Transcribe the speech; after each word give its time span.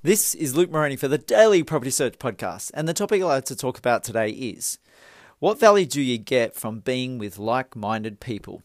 This 0.00 0.32
is 0.36 0.54
Luke 0.54 0.70
Moroney 0.70 0.94
for 0.94 1.08
the 1.08 1.18
Daily 1.18 1.64
Property 1.64 1.90
Search 1.90 2.20
Podcast, 2.20 2.70
and 2.72 2.86
the 2.86 2.94
topic 2.94 3.20
I'd 3.20 3.24
like 3.24 3.44
to 3.46 3.56
talk 3.56 3.78
about 3.78 4.04
today 4.04 4.30
is 4.30 4.78
what 5.40 5.58
value 5.58 5.86
do 5.86 6.00
you 6.00 6.18
get 6.18 6.54
from 6.54 6.78
being 6.78 7.18
with 7.18 7.36
like 7.36 7.74
minded 7.74 8.20
people? 8.20 8.62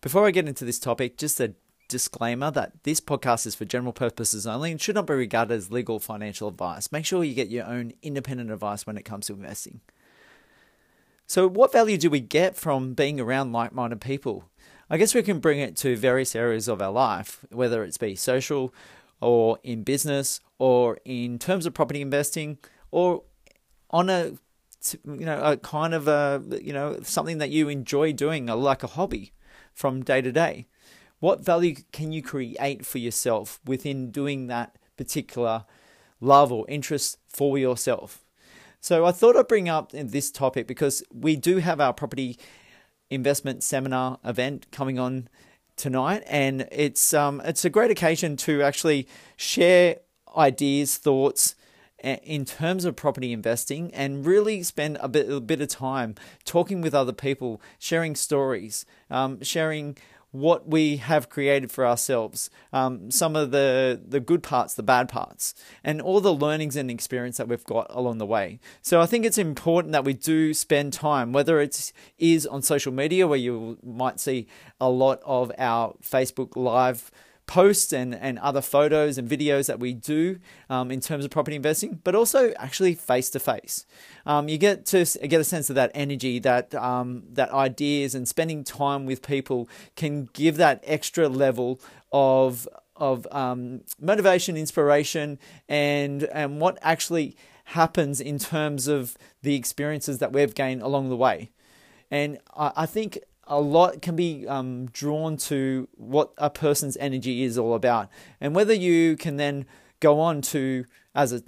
Before 0.00 0.24
I 0.24 0.30
get 0.30 0.46
into 0.46 0.64
this 0.64 0.78
topic, 0.78 1.18
just 1.18 1.40
a 1.40 1.54
disclaimer 1.88 2.52
that 2.52 2.84
this 2.84 3.00
podcast 3.00 3.44
is 3.48 3.56
for 3.56 3.64
general 3.64 3.92
purposes 3.92 4.46
only 4.46 4.70
and 4.70 4.80
should 4.80 4.94
not 4.94 5.08
be 5.08 5.14
regarded 5.14 5.52
as 5.52 5.72
legal 5.72 5.98
financial 5.98 6.46
advice. 6.46 6.92
Make 6.92 7.06
sure 7.06 7.24
you 7.24 7.34
get 7.34 7.48
your 7.48 7.66
own 7.66 7.92
independent 8.00 8.52
advice 8.52 8.86
when 8.86 8.96
it 8.96 9.04
comes 9.04 9.26
to 9.26 9.32
investing. 9.32 9.80
So, 11.26 11.48
what 11.48 11.72
value 11.72 11.98
do 11.98 12.08
we 12.08 12.20
get 12.20 12.54
from 12.54 12.94
being 12.94 13.18
around 13.18 13.50
like 13.50 13.72
minded 13.72 14.00
people? 14.00 14.44
I 14.88 14.96
guess 14.96 15.12
we 15.12 15.24
can 15.24 15.40
bring 15.40 15.58
it 15.58 15.76
to 15.78 15.96
various 15.96 16.36
areas 16.36 16.68
of 16.68 16.80
our 16.80 16.92
life, 16.92 17.44
whether 17.50 17.82
it's 17.82 17.98
be 17.98 18.14
social, 18.14 18.72
or 19.20 19.58
in 19.62 19.82
business 19.82 20.40
or 20.58 20.98
in 21.04 21.38
terms 21.38 21.66
of 21.66 21.74
property 21.74 22.00
investing 22.00 22.58
or 22.90 23.22
on 23.90 24.10
a 24.10 24.32
you 25.04 25.24
know 25.24 25.40
a 25.42 25.56
kind 25.56 25.94
of 25.94 26.06
a 26.06 26.42
you 26.62 26.72
know 26.72 26.98
something 27.02 27.38
that 27.38 27.50
you 27.50 27.68
enjoy 27.68 28.12
doing 28.12 28.46
like 28.46 28.82
a 28.82 28.88
hobby 28.88 29.32
from 29.72 30.02
day 30.02 30.20
to 30.20 30.32
day. 30.32 30.66
What 31.18 31.40
value 31.40 31.76
can 31.92 32.12
you 32.12 32.22
create 32.22 32.84
for 32.84 32.98
yourself 32.98 33.58
within 33.64 34.10
doing 34.10 34.46
that 34.46 34.76
particular 34.96 35.64
love 36.20 36.52
or 36.52 36.66
interest 36.68 37.18
for 37.26 37.58
yourself? 37.58 38.22
So 38.80 39.04
i 39.04 39.10
thought 39.10 39.36
i'd 39.36 39.48
bring 39.48 39.68
up 39.68 39.90
this 39.92 40.30
topic 40.30 40.68
because 40.68 41.02
we 41.12 41.34
do 41.34 41.58
have 41.58 41.80
our 41.80 41.92
property 41.92 42.38
investment 43.10 43.64
seminar 43.64 44.18
event 44.24 44.70
coming 44.70 44.98
on 44.98 45.28
tonight, 45.76 46.22
and 46.26 46.68
it's 46.72 47.14
um, 47.14 47.40
it's 47.44 47.64
a 47.64 47.70
great 47.70 47.90
occasion 47.90 48.36
to 48.38 48.62
actually 48.62 49.08
share 49.36 49.96
ideas, 50.36 50.96
thoughts 50.96 51.54
in 52.02 52.44
terms 52.44 52.84
of 52.84 52.94
property 52.94 53.32
investing 53.32 53.92
and 53.94 54.26
really 54.26 54.62
spend 54.62 54.98
a 55.00 55.08
bit, 55.08 55.30
a 55.30 55.40
bit 55.40 55.60
of 55.60 55.68
time 55.68 56.14
talking 56.44 56.80
with 56.80 56.94
other 56.94 57.12
people, 57.12 57.60
sharing 57.78 58.14
stories, 58.14 58.84
um, 59.10 59.42
sharing 59.42 59.96
what 60.32 60.68
we 60.68 60.96
have 60.96 61.28
created 61.28 61.70
for 61.70 61.86
ourselves, 61.86 62.50
um, 62.72 63.10
some 63.10 63.36
of 63.36 63.50
the, 63.50 64.00
the 64.06 64.20
good 64.20 64.42
parts, 64.42 64.74
the 64.74 64.82
bad 64.82 65.08
parts, 65.08 65.54
and 65.82 66.00
all 66.00 66.20
the 66.20 66.34
learnings 66.34 66.76
and 66.76 66.90
experience 66.90 67.36
that 67.38 67.48
we've 67.48 67.64
got 67.64 67.86
along 67.90 68.18
the 68.18 68.26
way. 68.26 68.60
So 68.82 69.00
I 69.00 69.06
think 69.06 69.24
it's 69.24 69.38
important 69.38 69.92
that 69.92 70.04
we 70.04 70.12
do 70.12 70.52
spend 70.52 70.92
time, 70.92 71.32
whether 71.32 71.60
it 71.60 71.92
is 72.18 72.46
on 72.46 72.62
social 72.62 72.92
media 72.92 73.26
where 73.26 73.38
you 73.38 73.78
might 73.82 74.20
see 74.20 74.46
a 74.80 74.90
lot 74.90 75.20
of 75.24 75.50
our 75.58 75.94
Facebook 76.02 76.56
Live 76.56 77.10
posts 77.46 77.92
and, 77.92 78.14
and 78.14 78.38
other 78.40 78.60
photos 78.60 79.18
and 79.18 79.28
videos 79.28 79.66
that 79.66 79.78
we 79.78 79.94
do 79.94 80.38
um, 80.68 80.90
in 80.90 81.00
terms 81.00 81.24
of 81.24 81.30
property 81.30 81.56
investing, 81.56 82.00
but 82.02 82.14
also 82.14 82.52
actually 82.54 82.94
face 82.94 83.30
to 83.30 83.38
face. 83.38 83.86
You 84.26 84.58
get 84.58 84.86
to 84.86 85.04
get 85.28 85.40
a 85.40 85.44
sense 85.44 85.70
of 85.70 85.76
that 85.76 85.90
energy, 85.94 86.38
that 86.40 86.74
um, 86.74 87.22
that 87.32 87.50
ideas, 87.50 88.14
and 88.14 88.26
spending 88.26 88.64
time 88.64 89.06
with 89.06 89.22
people 89.22 89.68
can 89.94 90.28
give 90.32 90.56
that 90.56 90.82
extra 90.84 91.28
level 91.28 91.80
of 92.12 92.68
of 92.96 93.26
um, 93.30 93.82
motivation, 94.00 94.56
inspiration, 94.56 95.38
and 95.68 96.24
and 96.24 96.60
what 96.60 96.78
actually 96.82 97.36
happens 97.70 98.20
in 98.20 98.38
terms 98.38 98.86
of 98.88 99.16
the 99.42 99.54
experiences 99.54 100.18
that 100.18 100.32
we've 100.32 100.54
gained 100.54 100.82
along 100.82 101.08
the 101.08 101.16
way. 101.16 101.50
And 102.10 102.38
I, 102.56 102.72
I 102.76 102.86
think 102.86 103.18
a 103.46 103.60
lot 103.60 104.02
can 104.02 104.16
be 104.16 104.46
um, 104.48 104.86
drawn 104.86 105.36
to 105.36 105.88
what 105.96 106.32
a 106.38 106.50
person's 106.50 106.96
energy 106.96 107.44
is 107.44 107.56
all 107.56 107.74
about, 107.74 108.08
and 108.40 108.54
whether 108.54 108.74
you 108.74 109.16
can 109.16 109.36
then 109.36 109.66
go 110.00 110.20
on 110.20 110.42
to 110.42 110.84
as 111.14 111.32
a 111.32 111.42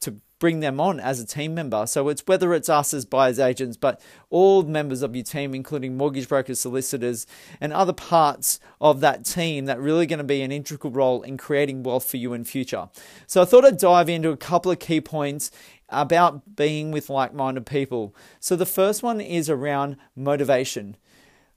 to 0.00 0.16
bring 0.38 0.60
them 0.60 0.80
on 0.80 0.98
as 0.98 1.20
a 1.20 1.26
team 1.26 1.54
member. 1.54 1.86
So 1.86 2.08
it's 2.08 2.26
whether 2.26 2.52
it's 2.52 2.68
us 2.68 2.92
as 2.92 3.04
buyers 3.04 3.38
agents, 3.38 3.76
but 3.76 4.00
all 4.28 4.64
members 4.64 5.02
of 5.02 5.14
your 5.14 5.24
team, 5.24 5.54
including 5.54 5.96
mortgage 5.96 6.28
brokers, 6.28 6.58
solicitors, 6.58 7.26
and 7.60 7.72
other 7.72 7.92
parts 7.92 8.58
of 8.80 8.98
that 9.00 9.24
team 9.24 9.66
that 9.66 9.80
really 9.80 10.04
going 10.04 10.18
to 10.18 10.24
be 10.24 10.42
an 10.42 10.50
integral 10.50 10.92
role 10.92 11.22
in 11.22 11.36
creating 11.36 11.84
wealth 11.84 12.10
for 12.10 12.16
you 12.16 12.32
in 12.32 12.42
future. 12.42 12.88
So 13.28 13.40
I 13.40 13.44
thought 13.44 13.64
I'd 13.64 13.78
dive 13.78 14.08
into 14.08 14.30
a 14.30 14.36
couple 14.36 14.72
of 14.72 14.80
key 14.80 15.00
points 15.00 15.52
about 15.88 16.56
being 16.56 16.90
with 16.90 17.08
like-minded 17.08 17.66
people. 17.66 18.12
So 18.40 18.56
the 18.56 18.66
first 18.66 19.02
one 19.02 19.20
is 19.20 19.48
around 19.48 19.96
motivation. 20.16 20.96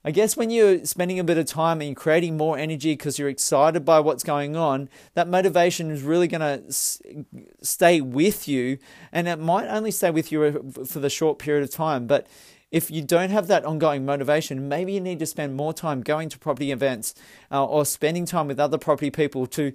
I 0.08 0.12
guess 0.12 0.38
when 0.38 0.52
you're 0.52 0.86
spending 0.86 1.18
a 1.18 1.24
bit 1.24 1.40
of 1.40 1.48
time 1.48 1.82
and 1.82 1.96
creating 1.96 2.38
more 2.38 2.60
energy 2.60 2.94
because 2.94 3.18
you're 3.18 3.28
excited 3.28 3.84
by 3.84 4.00
what's 4.00 4.24
going 4.24 4.56
on, 4.56 4.88
that 5.16 5.28
motivation 5.28 5.90
is 5.90 6.04
really 6.04 6.28
going 6.28 6.42
to 6.42 7.26
stay 7.64 8.02
with 8.02 8.48
you. 8.48 8.78
And 9.12 9.28
it 9.28 9.40
might 9.40 9.68
only 9.68 9.90
stay 9.90 10.12
with 10.12 10.32
you 10.32 10.44
uh, 10.44 10.86
for 10.86 11.00
the 11.00 11.10
short 11.10 11.40
period 11.40 11.64
of 11.64 11.72
time. 11.72 12.06
But 12.06 12.28
if 12.70 12.92
you 12.92 13.02
don't 13.02 13.32
have 13.32 13.48
that 13.48 13.66
ongoing 13.66 14.06
motivation, 14.06 14.70
maybe 14.70 14.94
you 14.94 15.02
need 15.02 15.18
to 15.18 15.26
spend 15.26 15.56
more 15.56 15.74
time 15.74 16.02
going 16.02 16.30
to 16.30 16.38
property 16.38 16.72
events 16.72 17.16
uh, 17.52 17.66
or 17.66 17.84
spending 17.84 18.28
time 18.28 18.46
with 18.48 18.60
other 18.60 18.78
property 18.78 19.10
people 19.10 19.48
to 19.48 19.74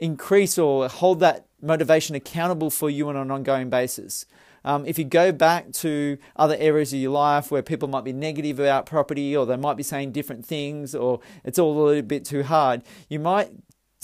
increase 0.00 0.58
or 0.58 0.88
hold 0.88 1.20
that 1.20 1.46
motivation 1.60 2.16
accountable 2.16 2.68
for 2.68 2.90
you 2.90 3.08
on 3.08 3.14
an 3.14 3.30
ongoing 3.30 3.70
basis. 3.70 4.26
Um, 4.64 4.86
if 4.86 4.98
you 4.98 5.04
go 5.04 5.32
back 5.32 5.72
to 5.72 6.18
other 6.36 6.56
areas 6.58 6.92
of 6.92 7.00
your 7.00 7.12
life 7.12 7.50
where 7.50 7.62
people 7.62 7.88
might 7.88 8.04
be 8.04 8.12
negative 8.12 8.60
about 8.60 8.86
property 8.86 9.36
or 9.36 9.44
they 9.46 9.56
might 9.56 9.76
be 9.76 9.82
saying 9.82 10.12
different 10.12 10.46
things 10.46 10.94
or 10.94 11.20
it's 11.44 11.58
all 11.58 11.72
a 11.72 11.84
little 11.84 12.02
bit 12.02 12.24
too 12.24 12.44
hard, 12.44 12.82
you 13.08 13.18
might 13.18 13.50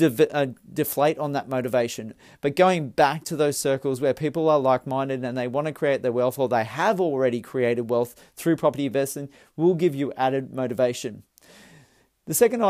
uh, 0.00 0.46
deflate 0.72 1.18
on 1.18 1.32
that 1.32 1.48
motivation. 1.48 2.14
But 2.40 2.56
going 2.56 2.90
back 2.90 3.24
to 3.24 3.36
those 3.36 3.58
circles 3.58 4.00
where 4.00 4.14
people 4.14 4.48
are 4.48 4.58
like 4.58 4.86
minded 4.86 5.24
and 5.24 5.36
they 5.36 5.48
want 5.48 5.66
to 5.66 5.72
create 5.72 6.02
their 6.02 6.12
wealth 6.12 6.38
or 6.38 6.48
they 6.48 6.64
have 6.64 7.00
already 7.00 7.40
created 7.40 7.90
wealth 7.90 8.14
through 8.36 8.56
property 8.56 8.86
investing 8.86 9.28
will 9.56 9.74
give 9.74 9.94
you 9.94 10.12
added 10.16 10.54
motivation. 10.54 11.24
The 12.26 12.34
second 12.34 12.62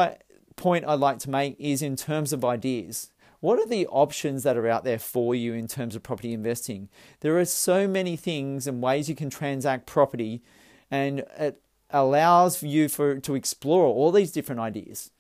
point 0.57 0.85
I'd 0.87 1.01
like 1.01 1.19
to 1.21 1.31
make 1.31 1.57
is 1.59 1.83
in 1.83 1.97
terms 1.97 2.33
of 2.33 2.45
ideas. 2.45 3.11
What 3.41 3.59
are 3.61 3.67
the 3.67 3.87
options 3.87 4.43
that 4.43 4.57
are 4.57 4.67
out 4.67 4.85
there 4.85 4.99
for 4.99 5.35
you 5.35 5.55
in 5.55 5.69
terms 5.69 5.95
of 5.95 6.03
property 6.03 6.33
investing? 6.33 6.89
There 7.21 7.39
are 7.39 7.45
so 7.45 7.87
many 7.87 8.17
things 8.17 8.67
and 8.67 8.83
ways 8.83 9.09
you 9.09 9.15
can 9.15 9.31
transact 9.31 9.87
property, 9.87 10.43
and 10.91 11.25
it 11.39 11.63
allows 11.91 12.63
you 12.63 12.89
for 12.89 13.19
to 13.21 13.35
explore 13.35 13.87
all 13.87 14.11
these 14.11 14.33
different 14.33 14.61
ideas. 14.61 15.11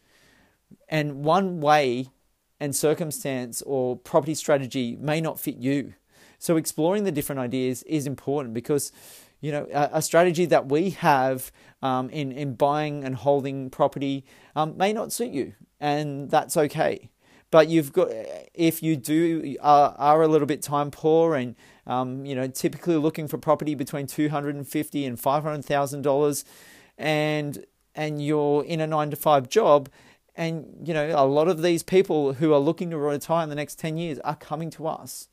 And 0.88 1.24
one 1.24 1.60
way 1.60 2.08
and 2.60 2.74
circumstance 2.74 3.62
or 3.62 3.96
property 3.96 4.34
strategy 4.34 4.96
may 5.00 5.20
not 5.20 5.38
fit 5.38 5.56
you. 5.56 5.94
So 6.38 6.56
exploring 6.56 7.04
the 7.04 7.12
different 7.12 7.40
ideas 7.40 7.82
is 7.84 8.06
important 8.06 8.54
because 8.54 8.92
you 9.40 9.52
know 9.52 9.68
a, 9.72 10.02
strategy 10.02 10.46
that 10.46 10.68
we 10.68 10.90
have 10.90 11.52
um, 11.82 12.10
in 12.10 12.32
in 12.32 12.54
buying 12.54 13.04
and 13.04 13.14
holding 13.14 13.70
property 13.70 14.24
um, 14.56 14.76
may 14.76 14.92
not 14.92 15.12
suit 15.12 15.30
you, 15.30 15.54
and 15.78 16.28
that's 16.28 16.56
okay. 16.56 17.10
But 17.50 17.68
you've 17.68 17.92
got 17.92 18.08
if 18.54 18.82
you 18.82 18.96
do 18.96 19.56
are, 19.60 19.94
are 19.96 20.22
a 20.22 20.28
little 20.28 20.46
bit 20.46 20.62
time 20.62 20.90
poor 20.90 21.34
and 21.34 21.56
um, 21.86 22.26
you 22.26 22.34
know 22.34 22.46
typically 22.46 22.96
looking 22.96 23.26
for 23.28 23.38
property 23.38 23.74
between 23.74 24.06
two 24.06 24.28
hundred 24.28 24.54
and 24.54 24.68
fifty 24.68 25.06
and 25.06 25.18
five 25.18 25.42
hundred 25.44 25.64
thousand 25.64 26.02
dollars, 26.02 26.44
and 26.98 27.64
and 27.94 28.24
you're 28.24 28.64
in 28.64 28.80
a 28.80 28.86
nine 28.86 29.10
to 29.10 29.16
five 29.16 29.48
job, 29.48 29.88
and 30.36 30.66
you 30.84 30.92
know 30.92 31.12
a 31.16 31.24
lot 31.24 31.48
of 31.48 31.62
these 31.62 31.82
people 31.82 32.34
who 32.34 32.52
are 32.52 32.60
looking 32.60 32.90
to 32.90 32.98
retire 32.98 33.44
in 33.44 33.48
the 33.48 33.54
next 33.54 33.78
ten 33.78 33.96
years 33.96 34.18
are 34.20 34.36
coming 34.36 34.68
to 34.70 34.86
us, 34.86 35.28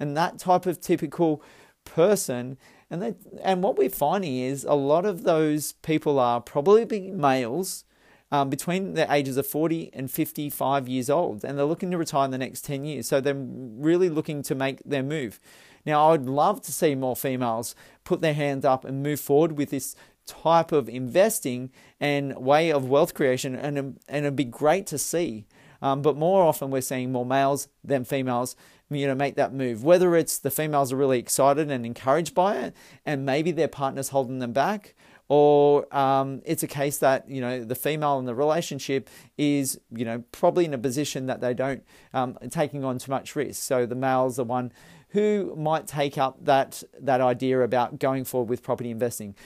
and 0.00 0.16
that 0.16 0.38
type 0.38 0.66
of 0.66 0.80
typical 0.80 1.42
person 1.84 2.58
and 2.90 3.00
they, 3.00 3.14
and 3.42 3.62
what 3.62 3.78
we're 3.78 3.88
finding 3.88 4.36
is 4.36 4.64
a 4.64 4.74
lot 4.74 5.06
of 5.06 5.22
those 5.22 5.72
people 5.74 6.18
are 6.18 6.40
probably 6.40 6.84
males 7.10 7.84
um, 8.32 8.48
between 8.48 8.94
the 8.94 9.12
ages 9.12 9.36
of 9.36 9.46
40 9.46 9.90
and 9.92 10.10
55 10.10 10.88
years 10.88 11.10
old, 11.10 11.44
and 11.44 11.58
they're 11.58 11.64
looking 11.64 11.90
to 11.90 11.98
retire 11.98 12.24
in 12.24 12.30
the 12.30 12.38
next 12.38 12.64
10 12.64 12.84
years. 12.84 13.08
So 13.08 13.20
they're 13.20 13.34
really 13.34 14.08
looking 14.08 14.42
to 14.42 14.54
make 14.54 14.82
their 14.84 15.02
move. 15.02 15.40
Now, 15.84 16.08
I 16.08 16.10
would 16.12 16.28
love 16.28 16.60
to 16.62 16.72
see 16.72 16.94
more 16.94 17.16
females 17.16 17.74
put 18.04 18.20
their 18.20 18.34
hands 18.34 18.64
up 18.64 18.84
and 18.84 19.02
move 19.02 19.20
forward 19.20 19.52
with 19.52 19.70
this 19.70 19.96
type 20.26 20.72
of 20.72 20.88
investing 20.88 21.70
and 21.98 22.36
way 22.36 22.70
of 22.70 22.88
wealth 22.88 23.14
creation, 23.14 23.56
and, 23.56 23.78
and 23.78 23.98
it'd 24.08 24.36
be 24.36 24.44
great 24.44 24.86
to 24.88 24.98
see. 24.98 25.46
Um, 25.82 26.02
but 26.02 26.16
more 26.16 26.44
often, 26.44 26.70
we're 26.70 26.82
seeing 26.82 27.10
more 27.10 27.24
males 27.24 27.68
than 27.82 28.04
females 28.04 28.54
you 28.90 29.06
know 29.06 29.14
make 29.14 29.36
that 29.36 29.54
move 29.54 29.84
whether 29.84 30.16
it's 30.16 30.38
the 30.38 30.50
females 30.50 30.92
are 30.92 30.96
really 30.96 31.18
excited 31.18 31.70
and 31.70 31.86
encouraged 31.86 32.34
by 32.34 32.56
it 32.56 32.74
and 33.06 33.24
maybe 33.24 33.52
their 33.52 33.68
partner's 33.68 34.08
holding 34.08 34.40
them 34.40 34.52
back 34.52 34.94
or 35.30 35.86
um, 35.96 36.42
it's 36.44 36.64
a 36.64 36.66
case 36.66 36.98
that 36.98 37.30
you 37.30 37.40
know 37.40 37.64
the 37.64 37.76
female 37.76 38.18
in 38.18 38.24
the 38.24 38.34
relationship 38.34 39.08
is 39.38 39.80
you 39.94 40.04
know 40.04 40.24
probably 40.32 40.64
in 40.64 40.74
a 40.74 40.78
position 40.78 41.26
that 41.26 41.40
they 41.40 41.54
don't 41.54 41.84
um, 42.12 42.36
taking 42.50 42.84
on 42.84 42.98
too 42.98 43.12
much 43.12 43.36
risk. 43.36 43.62
So 43.62 43.86
the 43.86 43.94
male's 43.94 44.36
the 44.36 44.44
one 44.44 44.72
who 45.10 45.54
might 45.56 45.86
take 45.86 46.18
up 46.18 46.44
that 46.44 46.82
that 47.00 47.20
idea 47.20 47.60
about 47.60 48.00
going 48.00 48.24
forward 48.24 48.50
with 48.50 48.60
property 48.60 48.90
investing. 48.90 49.36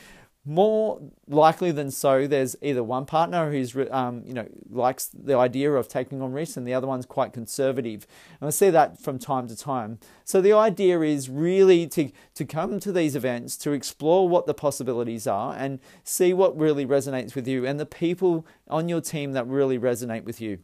More 0.45 1.01
likely 1.27 1.71
than 1.71 1.91
so, 1.91 2.27
there's 2.27 2.55
either 2.61 2.83
one 2.83 3.07
partner 3.07 3.51
who's 3.51 3.75
um, 3.91 4.23
you 4.27 4.35
know 4.35 4.47
likes 4.71 5.07
the 5.07 5.37
idea 5.37 5.73
of 5.73 5.89
taking 5.89 6.21
on 6.21 6.33
risks, 6.33 6.57
and 6.57 6.67
the 6.67 6.75
other 6.75 6.87
one's 6.87 7.07
quite 7.07 7.33
conservative. 7.33 8.07
And 8.41 8.49
I 8.49 8.51
see 8.51 8.71
that 8.71 9.01
from 9.01 9.19
time 9.19 9.49
to 9.49 9.57
time. 9.57 9.99
So 10.25 10.41
the 10.41 10.53
idea 10.53 11.01
is 11.01 11.31
really 11.31 11.87
to 11.89 12.11
to 12.35 12.45
come 12.45 12.79
to 12.81 12.93
these 12.93 13.17
events 13.17 13.57
to 13.59 13.73
explore 13.73 14.29
what 14.29 14.47
the 14.47 14.55
possibilities 14.55 15.27
are 15.27 15.55
and 15.55 15.81
see 16.03 16.35
what 16.35 16.57
really 16.59 16.85
resonates 16.85 17.35
with 17.35 17.49
you 17.49 17.67
and 17.67 17.81
the 17.81 17.87
people 17.87 18.47
on 18.69 18.89
your 18.89 19.01
team 19.01 19.33
that 19.33 19.47
really 19.47 19.79
resonate 19.79 20.25
with 20.25 20.41
you. 20.41 20.59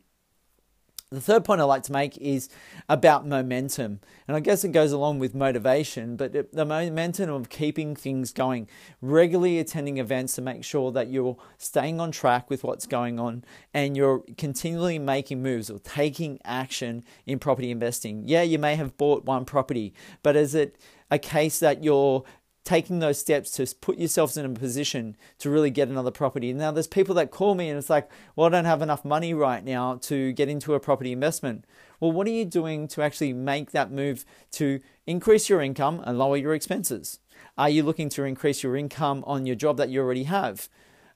The 1.10 1.20
third 1.20 1.44
point 1.44 1.60
I'd 1.60 1.64
like 1.64 1.82
to 1.84 1.92
make 1.92 2.16
is 2.18 2.48
about 2.88 3.26
momentum. 3.26 3.98
And 4.28 4.36
I 4.36 4.40
guess 4.40 4.62
it 4.62 4.70
goes 4.70 4.92
along 4.92 5.18
with 5.18 5.34
motivation, 5.34 6.14
but 6.14 6.52
the 6.52 6.64
momentum 6.64 7.30
of 7.30 7.48
keeping 7.48 7.96
things 7.96 8.32
going, 8.32 8.68
regularly 9.02 9.58
attending 9.58 9.98
events 9.98 10.36
to 10.36 10.42
make 10.42 10.62
sure 10.62 10.92
that 10.92 11.10
you're 11.10 11.36
staying 11.58 11.98
on 11.98 12.12
track 12.12 12.48
with 12.48 12.62
what's 12.62 12.86
going 12.86 13.18
on 13.18 13.42
and 13.74 13.96
you're 13.96 14.22
continually 14.38 15.00
making 15.00 15.42
moves 15.42 15.68
or 15.68 15.80
taking 15.80 16.38
action 16.44 17.02
in 17.26 17.40
property 17.40 17.72
investing. 17.72 18.28
Yeah, 18.28 18.42
you 18.42 18.60
may 18.60 18.76
have 18.76 18.96
bought 18.96 19.24
one 19.24 19.44
property, 19.44 19.92
but 20.22 20.36
is 20.36 20.54
it 20.54 20.76
a 21.10 21.18
case 21.18 21.58
that 21.58 21.82
you're 21.82 22.22
taking 22.64 22.98
those 22.98 23.18
steps 23.18 23.50
to 23.52 23.66
put 23.80 23.98
yourselves 23.98 24.36
in 24.36 24.44
a 24.44 24.50
position 24.50 25.16
to 25.38 25.50
really 25.50 25.70
get 25.70 25.88
another 25.88 26.10
property. 26.10 26.52
Now, 26.52 26.70
there's 26.70 26.86
people 26.86 27.14
that 27.16 27.30
call 27.30 27.54
me 27.54 27.68
and 27.68 27.78
it's 27.78 27.90
like, 27.90 28.10
well, 28.36 28.46
I 28.46 28.50
don't 28.50 28.64
have 28.66 28.82
enough 28.82 29.04
money 29.04 29.32
right 29.32 29.64
now 29.64 29.96
to 30.02 30.32
get 30.32 30.48
into 30.48 30.74
a 30.74 30.80
property 30.80 31.12
investment. 31.12 31.64
Well, 32.00 32.12
what 32.12 32.26
are 32.26 32.30
you 32.30 32.44
doing 32.44 32.86
to 32.88 33.02
actually 33.02 33.32
make 33.32 33.70
that 33.72 33.90
move 33.90 34.24
to 34.52 34.80
increase 35.06 35.48
your 35.48 35.62
income 35.62 36.02
and 36.04 36.18
lower 36.18 36.36
your 36.36 36.54
expenses? 36.54 37.18
Are 37.56 37.70
you 37.70 37.82
looking 37.82 38.08
to 38.10 38.24
increase 38.24 38.62
your 38.62 38.76
income 38.76 39.24
on 39.26 39.46
your 39.46 39.56
job 39.56 39.76
that 39.78 39.88
you 39.88 40.00
already 40.00 40.24
have? 40.24 40.68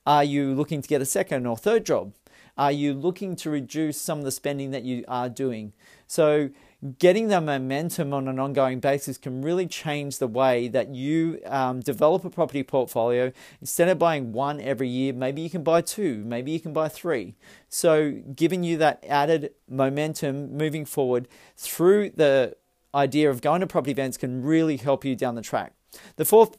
Are 0.06 0.24
you 0.24 0.54
looking 0.54 0.82
to 0.82 0.88
get 0.88 1.02
a 1.02 1.06
second 1.06 1.46
or 1.46 1.56
third 1.56 1.86
job? 1.86 2.12
Are 2.56 2.72
you 2.72 2.94
looking 2.94 3.34
to 3.36 3.50
reduce 3.50 4.00
some 4.00 4.18
of 4.18 4.24
the 4.24 4.30
spending 4.30 4.70
that 4.70 4.84
you 4.84 5.04
are 5.08 5.28
doing? 5.28 5.72
So, 6.06 6.50
getting 6.98 7.28
the 7.28 7.40
momentum 7.40 8.12
on 8.12 8.28
an 8.28 8.38
ongoing 8.38 8.78
basis 8.78 9.16
can 9.18 9.42
really 9.42 9.66
change 9.66 10.18
the 10.18 10.28
way 10.28 10.68
that 10.68 10.94
you 10.94 11.40
um, 11.46 11.80
develop 11.80 12.24
a 12.24 12.30
property 12.30 12.62
portfolio. 12.62 13.32
Instead 13.60 13.88
of 13.88 13.98
buying 13.98 14.32
one 14.32 14.60
every 14.60 14.88
year, 14.88 15.12
maybe 15.12 15.40
you 15.42 15.50
can 15.50 15.62
buy 15.62 15.80
two, 15.80 16.22
maybe 16.24 16.52
you 16.52 16.60
can 16.60 16.72
buy 16.72 16.88
three. 16.88 17.34
So, 17.68 18.22
giving 18.36 18.62
you 18.62 18.76
that 18.78 19.04
added 19.08 19.52
momentum 19.68 20.56
moving 20.56 20.84
forward 20.84 21.26
through 21.56 22.10
the 22.10 22.56
idea 22.94 23.28
of 23.28 23.40
going 23.40 23.60
to 23.60 23.66
property 23.66 23.90
events 23.90 24.16
can 24.16 24.42
really 24.42 24.76
help 24.76 25.04
you 25.04 25.16
down 25.16 25.34
the 25.34 25.42
track. 25.42 25.72
The 26.16 26.24
fourth 26.24 26.56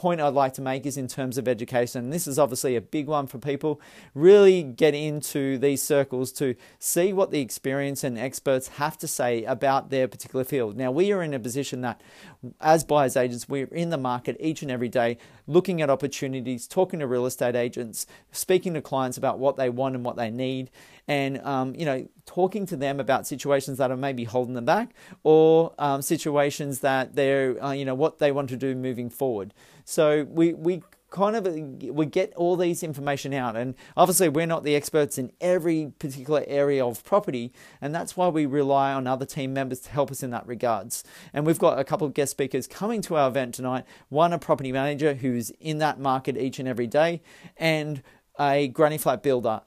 point 0.00 0.18
I'd 0.18 0.32
like 0.32 0.54
to 0.54 0.62
make 0.62 0.86
is 0.86 0.96
in 0.96 1.08
terms 1.08 1.36
of 1.36 1.46
education. 1.46 2.08
This 2.08 2.26
is 2.26 2.38
obviously 2.38 2.74
a 2.74 2.80
big 2.80 3.06
one 3.06 3.26
for 3.26 3.36
people. 3.36 3.82
Really 4.14 4.62
get 4.62 4.94
into 4.94 5.58
these 5.58 5.82
circles 5.82 6.32
to 6.32 6.54
see 6.78 7.12
what 7.12 7.30
the 7.30 7.42
experience 7.42 8.02
and 8.02 8.18
experts 8.18 8.68
have 8.68 8.96
to 8.96 9.06
say 9.06 9.44
about 9.44 9.90
their 9.90 10.08
particular 10.08 10.42
field. 10.42 10.74
Now, 10.74 10.90
we 10.90 11.12
are 11.12 11.22
in 11.22 11.34
a 11.34 11.38
position 11.38 11.82
that, 11.82 12.00
as 12.62 12.82
buyers 12.82 13.14
agents, 13.14 13.46
we're 13.46 13.66
in 13.66 13.90
the 13.90 13.98
market 13.98 14.38
each 14.40 14.62
and 14.62 14.70
every 14.70 14.88
day 14.88 15.18
looking 15.46 15.82
at 15.82 15.90
opportunities, 15.90 16.66
talking 16.66 17.00
to 17.00 17.06
real 17.06 17.26
estate 17.26 17.54
agents, 17.54 18.06
speaking 18.32 18.72
to 18.72 18.80
clients 18.80 19.18
about 19.18 19.38
what 19.38 19.56
they 19.56 19.68
want 19.68 19.96
and 19.96 20.02
what 20.02 20.16
they 20.16 20.30
need, 20.30 20.70
and 21.10 21.44
um, 21.44 21.74
you 21.74 21.84
know 21.84 22.08
talking 22.24 22.64
to 22.64 22.76
them 22.76 23.00
about 23.00 23.26
situations 23.26 23.78
that 23.78 23.90
are 23.90 23.96
maybe 23.96 24.22
holding 24.22 24.54
them 24.54 24.64
back 24.64 24.94
or 25.24 25.74
um, 25.76 26.00
situations 26.00 26.78
that 26.80 27.16
they're 27.16 27.62
uh, 27.62 27.72
you 27.72 27.84
know 27.84 27.96
what 27.96 28.20
they 28.20 28.30
want 28.30 28.48
to 28.48 28.56
do 28.56 28.76
moving 28.76 29.10
forward. 29.10 29.52
So 29.84 30.24
we 30.30 30.54
we 30.54 30.82
kind 31.10 31.34
of 31.34 31.44
we 31.92 32.06
get 32.06 32.32
all 32.34 32.56
these 32.56 32.84
information 32.84 33.34
out 33.34 33.56
and 33.56 33.74
obviously 33.96 34.28
we're 34.28 34.46
not 34.46 34.62
the 34.62 34.76
experts 34.76 35.18
in 35.18 35.32
every 35.40 35.92
particular 35.98 36.44
area 36.46 36.86
of 36.86 37.02
property 37.02 37.52
and 37.80 37.92
that's 37.92 38.16
why 38.16 38.28
we 38.28 38.46
rely 38.46 38.92
on 38.92 39.08
other 39.08 39.26
team 39.26 39.52
members 39.52 39.80
to 39.80 39.90
help 39.90 40.12
us 40.12 40.22
in 40.22 40.30
that 40.30 40.46
regards 40.46 41.02
and 41.32 41.44
we've 41.44 41.58
got 41.58 41.80
a 41.80 41.82
couple 41.82 42.06
of 42.06 42.14
guest 42.14 42.30
speakers 42.30 42.68
coming 42.68 43.00
to 43.00 43.16
our 43.16 43.28
event 43.28 43.56
tonight 43.56 43.84
one 44.08 44.32
a 44.32 44.38
property 44.38 44.70
manager 44.70 45.14
who's 45.14 45.50
in 45.58 45.78
that 45.78 45.98
market 45.98 46.36
each 46.36 46.60
and 46.60 46.68
every 46.68 46.86
day 46.86 47.20
and 47.56 48.04
a 48.38 48.68
granny 48.68 48.98
flat 48.98 49.22
builder, 49.22 49.60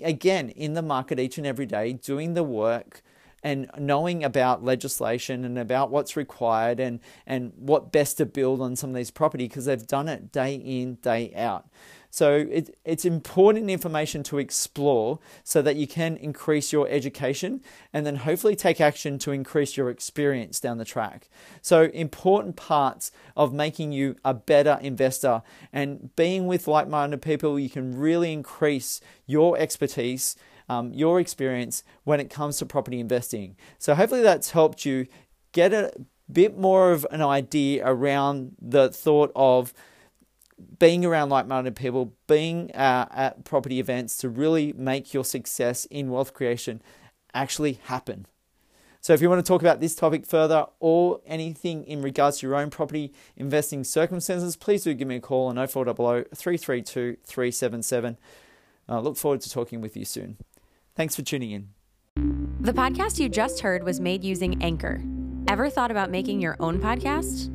again, 0.00 0.50
in 0.50 0.74
the 0.74 0.82
market 0.82 1.18
each 1.18 1.38
and 1.38 1.46
every 1.46 1.66
day, 1.66 1.92
doing 1.92 2.34
the 2.34 2.42
work 2.42 3.02
and 3.42 3.70
knowing 3.78 4.24
about 4.24 4.64
legislation 4.64 5.44
and 5.44 5.58
about 5.58 5.90
what's 5.90 6.16
required 6.16 6.80
and, 6.80 7.00
and 7.26 7.52
what 7.56 7.92
best 7.92 8.18
to 8.18 8.26
build 8.26 8.60
on 8.60 8.74
some 8.74 8.90
of 8.90 8.96
these 8.96 9.10
property 9.10 9.46
because 9.46 9.66
they've 9.66 9.86
done 9.86 10.08
it 10.08 10.32
day 10.32 10.54
in, 10.54 10.96
day 10.96 11.32
out. 11.36 11.68
So 12.10 12.46
it, 12.50 12.78
it's 12.84 13.04
important 13.04 13.70
information 13.70 14.22
to 14.24 14.38
explore 14.38 15.18
so 15.44 15.60
that 15.62 15.76
you 15.76 15.86
can 15.86 16.16
increase 16.16 16.72
your 16.72 16.88
education 16.88 17.62
and 17.92 18.06
then 18.06 18.16
hopefully 18.16 18.56
take 18.56 18.80
action 18.80 19.18
to 19.20 19.32
increase 19.32 19.76
your 19.76 19.90
experience 19.90 20.58
down 20.60 20.78
the 20.78 20.84
track. 20.84 21.28
So, 21.60 21.84
important 21.94 22.56
parts 22.56 23.12
of 23.36 23.52
making 23.52 23.92
you 23.92 24.16
a 24.24 24.34
better 24.34 24.78
investor 24.80 25.42
and 25.72 26.14
being 26.16 26.46
with 26.46 26.66
like 26.66 26.88
minded 26.88 27.22
people, 27.22 27.58
you 27.58 27.70
can 27.70 27.96
really 27.96 28.32
increase 28.32 29.00
your 29.26 29.58
expertise. 29.58 30.36
Um, 30.70 30.92
your 30.92 31.18
experience 31.18 31.82
when 32.04 32.20
it 32.20 32.28
comes 32.28 32.58
to 32.58 32.66
property 32.66 33.00
investing. 33.00 33.56
So, 33.78 33.94
hopefully, 33.94 34.20
that's 34.20 34.50
helped 34.50 34.84
you 34.84 35.06
get 35.52 35.72
a 35.72 35.90
bit 36.30 36.58
more 36.58 36.92
of 36.92 37.06
an 37.10 37.22
idea 37.22 37.82
around 37.86 38.54
the 38.60 38.90
thought 38.90 39.32
of 39.34 39.72
being 40.78 41.04
around 41.04 41.28
like 41.30 41.46
minded 41.46 41.76
people, 41.76 42.14
being 42.26 42.70
uh, 42.72 43.06
at 43.10 43.44
property 43.44 43.80
events 43.80 44.16
to 44.18 44.28
really 44.28 44.72
make 44.72 45.14
your 45.14 45.24
success 45.24 45.84
in 45.86 46.10
wealth 46.10 46.34
creation 46.34 46.82
actually 47.34 47.74
happen. 47.84 48.26
So, 49.00 49.14
if 49.14 49.22
you 49.22 49.28
want 49.28 49.44
to 49.44 49.48
talk 49.48 49.62
about 49.62 49.80
this 49.80 49.94
topic 49.94 50.26
further 50.26 50.66
or 50.80 51.20
anything 51.24 51.84
in 51.84 52.02
regards 52.02 52.38
to 52.38 52.46
your 52.46 52.56
own 52.56 52.68
property 52.70 53.12
investing 53.36 53.84
circumstances, 53.84 54.56
please 54.56 54.82
do 54.82 54.92
give 54.94 55.06
me 55.06 55.16
a 55.16 55.20
call 55.20 55.46
on 55.46 55.66
0400 55.66 56.36
332 56.36 57.16
377. 57.24 58.18
I 58.88 58.98
look 58.98 59.16
forward 59.16 59.40
to 59.42 59.50
talking 59.50 59.80
with 59.80 59.96
you 59.96 60.04
soon. 60.04 60.38
Thanks 60.96 61.14
for 61.14 61.22
tuning 61.22 61.52
in. 61.52 61.68
The 62.60 62.72
podcast 62.72 63.20
you 63.20 63.28
just 63.28 63.60
heard 63.60 63.84
was 63.84 64.00
made 64.00 64.24
using 64.24 64.60
Anchor. 64.62 65.00
Ever 65.46 65.70
thought 65.70 65.90
about 65.90 66.10
making 66.10 66.40
your 66.40 66.56
own 66.58 66.80
podcast? 66.80 67.54